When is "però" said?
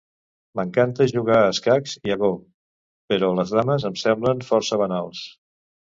3.13-3.29